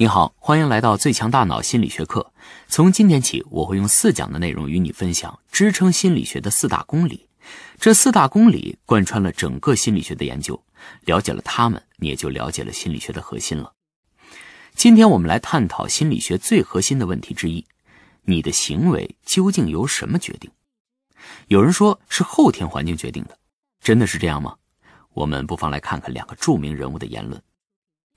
[0.00, 2.32] 你好，欢迎来到最强大脑心理学课。
[2.68, 7.28] 从今天起，我会用四讲的内容与你分享支撑心理学的四大公理。
[7.80, 10.62] 这四大公理贯穿了整个心理学的研究，
[11.00, 13.72] 了解了它们，你也就了解了心理学的核心了。
[14.72, 17.66] 今天我们来探讨心理学最核心的问题之一：
[18.22, 20.48] 你的行为究竟由什么决定？
[21.48, 23.36] 有人说是后天环境决定的，
[23.80, 24.54] 真的是这样吗？
[25.14, 27.42] 我们不妨来看看两个著名人物的言论。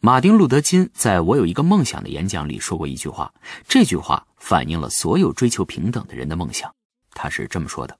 [0.03, 3.31] 马丁·路德·金在我有一个梦想的演讲里说过一句话，
[3.67, 6.73] 这句话反映了所有追求平等的人的梦想。
[7.11, 7.95] 他是这么说的：“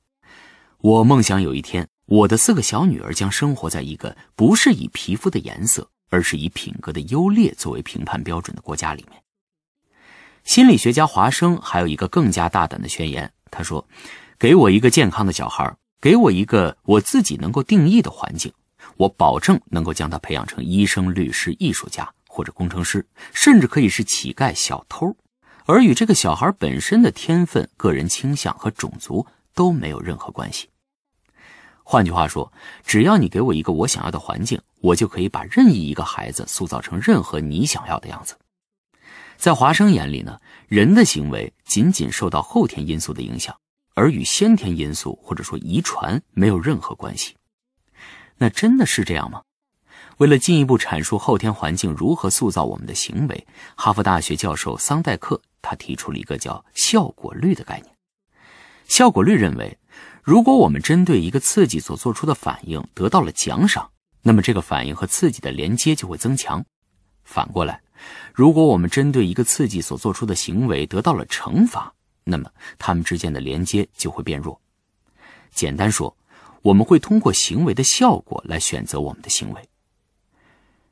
[0.82, 9.22] 我梦想有一天，我的四个小女儿将生活在一个不是以皮肤的颜色，而是以品格的优劣作为评判标准的国家里面。”
[10.44, 13.88] 心理学家华生还有一个更加大胆的宣言，他说
[14.40, 15.72] ：“给我一个健康的小孩，
[16.02, 18.52] 给我一个我自己能够定义的环境。”
[18.98, 25.16] 我保证能够将他培养成医生、律师、艺术家或者工程师，甚至可以是乞丐、小偷，
[25.66, 30.70] 而与这个小孩本身的天分、个人倾向和种族都没有任何关系。
[31.84, 32.54] 换句话说，
[32.86, 38.38] 只要你给我一个我想要的环境，我就可以把任意一个孩子塑造成任何你想要的样子。
[39.36, 43.54] 在华生眼里呢，人的行为仅仅受到后天因素的影响，
[43.96, 47.36] 而与先天因素或者说遗传没有任何关系。
[48.42, 49.44] 那真的是这样吗？
[50.18, 57.96] 为了进一步阐述后天环境如何塑造我们的行为，哈佛大学教授桑代克他提出了一个叫效果律的概念。
[58.88, 59.78] 效果律认为，
[60.24, 63.88] 如果我们针对一个刺激所做出的反应得到了奖赏，
[64.24, 66.60] 那么这个反应和刺激的连接就会增强；
[67.24, 67.80] 反过来，
[68.34, 74.60] 如果我们针对一个刺激所做出的行为得到了惩罚，那么它们之间的连接就会变弱。
[75.52, 76.18] 简单说。
[76.62, 79.70] 我们会通过行为的效果来选择我们的行为。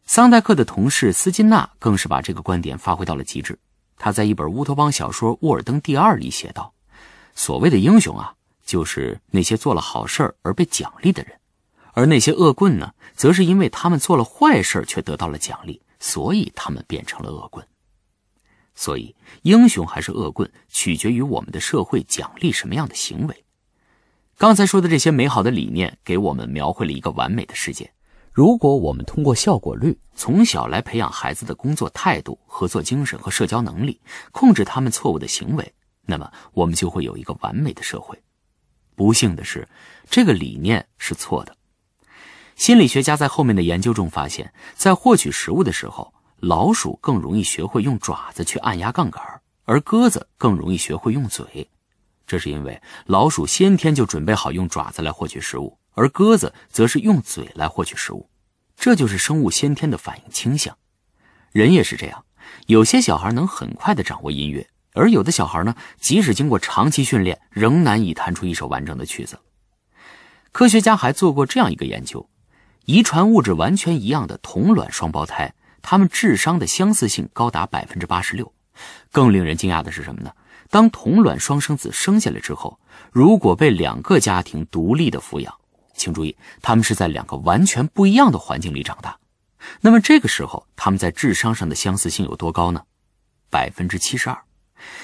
[0.05, 3.59] 桑代克的同事斯金纳更是把这个观点发挥到了极致。
[3.95, 6.73] 他在一本乌托邦小说《沃尔登第二》里写道
[7.35, 8.33] ：“所谓的英雄啊，
[8.65, 11.33] 就是那些做了好事而被奖励的人；
[11.93, 17.67] 而那些恶棍呢，则是因为他们做了坏事却得到了奖励，所以他们变成了恶棍。
[18.73, 23.43] 所以，英雄还是恶棍，取决于我们的社会奖励什么样的行为。”
[24.39, 27.91] 刚才说的这些美好的理念，给我们描绘了一个完美的世界。
[28.31, 33.99] 如果我们通过效果率从小来培养孩子的工作态度、合作精神和社交能力，
[34.31, 35.73] 控制他们错误的行为，
[36.05, 38.17] 那么我们就会有一个完美的社会。
[38.95, 39.67] 不幸的是，
[40.09, 41.53] 这个理念是错的。
[42.55, 49.21] 心理学家在后面的研究中发现，在获取食物的时候，老鼠更容易学会用爪子去按压杠杆，
[49.65, 51.69] 而鸽子更容易学会用嘴。
[52.29, 58.29] 这是因为老鼠先天就准备好用爪子来获取食物，而鸽子则是用嘴来获取食物，
[58.77, 60.77] 这就是生物先天的反应倾向。
[61.51, 62.23] 人也是这样，
[62.67, 69.39] 有些小孩能很快的掌握音乐，而有的小孩呢，即使经过长期训练，仍难以弹出一首完整的曲子。
[70.51, 72.29] 科学家还做过这样一个研究：
[72.85, 75.51] 遗传物质完全一样的同卵双胞胎，
[75.81, 78.53] 他们智商的相似性高达百分之八十六。
[79.11, 80.31] 更令人惊讶的是什么呢？
[80.69, 82.79] 当同卵双生子生下来之后，
[83.11, 85.53] 如果被两个家庭独立的抚养，
[85.95, 89.17] 请注意，他们是在两个完全不一样的环境里长大，
[89.81, 92.83] 那么这个时候他们在智商上的相似性有多高呢？
[93.49, 94.37] 百分之七十二。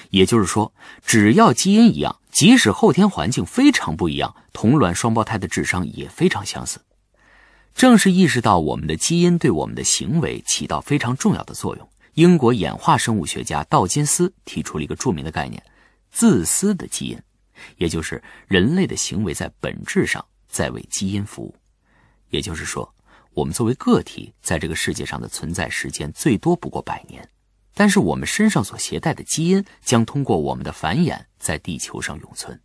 [0.09, 0.73] 也就是说，
[1.05, 6.79] 只要基因一样，即使后天环境非常不一样，同卵双胞胎的智商也非常相似。
[7.73, 11.89] 正是意识到我们的基因对我们的行为起到非常重要的作用。
[12.15, 15.61] 英国演化生物学家道金斯提出了一个著名的概念——
[16.11, 17.19] 自私的基因，
[17.75, 21.53] 也就是人类的行为在本质上在为基因服务。
[22.29, 22.89] 也就是说，
[23.33, 27.27] 我们作为个体在这个世界上的存在时间最多不过百年，
[27.73, 32.57] 但是我们身上所携带的基因将通过我们的繁衍在地球上永存。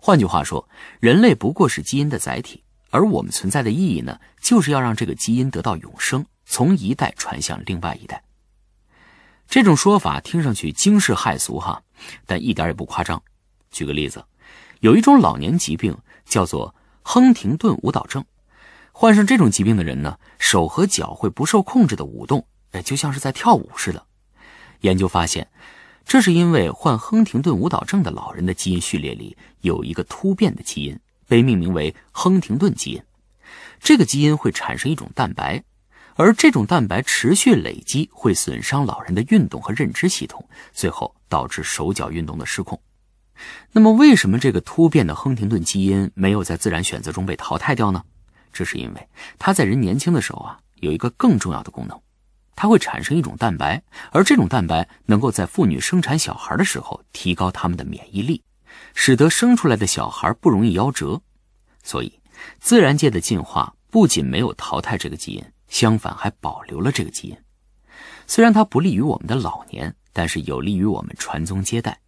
[0.00, 0.68] 换句话说，
[0.98, 8.20] 人类不过是基因的载体，而我们存在的意义呢，就是要让这个基因得到永生，从一代传向另外一代。
[9.48, 11.82] 这种说法听上去惊世骇俗哈，
[12.26, 13.20] 但一点也不夸张。
[13.70, 14.22] 举个例子，
[14.80, 15.96] 有一种老年疾病
[16.26, 18.22] 叫做亨廷顿舞蹈症，
[18.92, 24.04] 患上这种疾病的人呢，手和脚会不受控制的舞动，哎，就像是在跳舞似的。
[24.82, 25.48] 研究发现，
[26.04, 33.02] 这是因为患亨廷顿舞蹈症的老人的基因序列里有一个突变的基因，被命名为亨廷顿基因。
[33.80, 35.64] 这个基因会产生一种蛋白。
[36.18, 42.78] 而这种蛋白持续累积会损伤老人的运动和认知系统，最后导致手脚运动的失控。
[43.70, 48.02] 那么，为什么这个突变的亨廷顿基因没有在自然选择中被淘汰掉呢？
[48.52, 51.96] 这是因为它在人年轻的时候啊，有一个更重要的功能，
[52.56, 53.80] 它会产生一种蛋白，
[54.10, 58.42] 而这种蛋白能够在妇女生产小孩的时候提高他们的免疫力，
[58.92, 61.22] 使得生出来的小孩不容易夭折。
[61.84, 62.18] 所以，
[62.58, 67.36] 自然界的进化不仅没有淘汰这个基因，相反还保留了这个基因。
[68.26, 71.98] 虽然它不利于我们的老年，但是有利于我们传宗接代。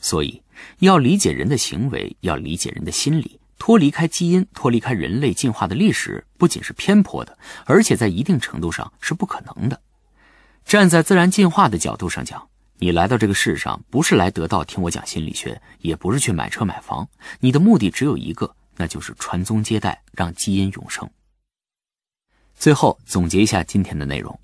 [0.00, 0.42] 所以，
[0.80, 9.80] 要理解人的行为，要理解人的心理，脱离开基因，脱离开人类进化的历史，不仅是偏颇的，而且在一定程度上是不可能的。
[10.64, 12.48] 站在自然进化的角度上讲，
[12.78, 17.08] 你来到这个世上，不是来得到听我讲心理学，也不是去买车买房，
[17.38, 21.08] 你的目的只有一个，那就是传宗接代，让基因永生。
[22.54, 24.38] 最后总结一下今天的内容：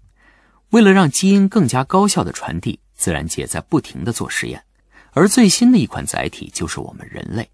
[0.70, 4.62] 为了让基因更加高效的传递，自然界在不停的做实验。
[5.12, 7.48] 而最新的一款载体就是我们人类，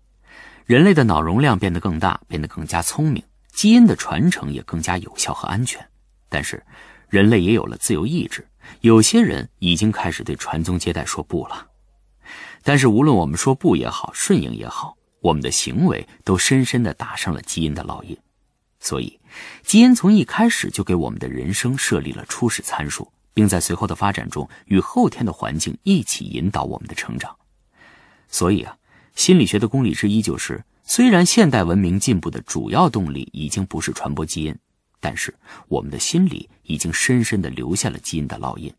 [0.67, 3.23] 人类的脑容量变得更大，变得更加聪明，
[3.53, 5.87] 基因的传承也更加有效和安全。
[6.29, 6.63] 但是，
[7.09, 8.47] 人类也有了自由意志，
[8.81, 11.67] 有些人已经开始对传宗接代说不了。
[12.63, 18.15] 但是，无论我们说不也好，顺应也好，我们的行为都深深的打上了基因的烙印。
[18.79, 19.19] 所以，
[19.63, 27.35] 基因从一开始就给我们的人生设立了初始参数，并在随后的发展中与后天的环境一起引导我们的成长。
[28.29, 28.77] 所以啊，
[29.15, 34.55] 心理学的公理之一就是：虽然现代文明进步的主要动力已经不是传播基因，
[35.01, 35.35] 但是
[35.69, 38.71] 我们的心里已经深深的留下了基因的烙印。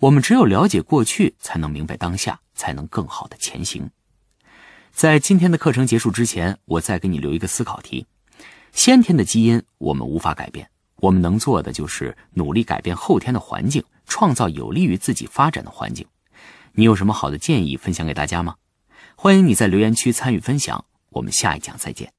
[0.00, 3.88] 我们只有了解过去，才能明白当下，才能更好的前行。
[4.96, 8.06] 在今天的课程结束之前，我再给你留一个思考题：
[8.72, 10.66] 先天的基因我们无法改变，
[11.02, 16.06] 我们能做的就是努力改变后天的环境，创造有利于自己发展的环境。
[16.72, 18.54] 你有什么好的建议分享给大家吗？
[19.16, 22.15] 欢迎你在留言区参与分享，我们下一讲再见。